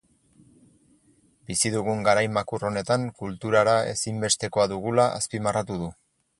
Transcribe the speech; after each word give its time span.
Bizi 1.51 1.71
dugun 1.75 2.01
garai 2.07 2.23
makur 2.39 2.65
honetan 2.71 3.05
kulturara 3.21 3.77
ezinbestekoa 3.95 4.69
dugula 4.75 5.07
azpimarratu 5.23 5.83
du. 5.85 5.95